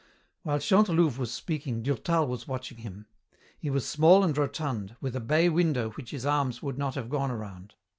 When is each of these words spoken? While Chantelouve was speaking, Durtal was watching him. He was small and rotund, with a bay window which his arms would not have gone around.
While 0.41 0.57
Chantelouve 0.57 1.19
was 1.19 1.31
speaking, 1.31 1.83
Durtal 1.83 2.25
was 2.25 2.47
watching 2.47 2.79
him. 2.79 3.05
He 3.59 3.69
was 3.69 3.87
small 3.87 4.23
and 4.23 4.35
rotund, 4.35 4.95
with 4.99 5.15
a 5.15 5.19
bay 5.19 5.47
window 5.47 5.91
which 5.91 6.09
his 6.09 6.25
arms 6.25 6.59
would 6.63 6.79
not 6.79 6.95
have 6.95 7.07
gone 7.11 7.29
around. 7.29 7.75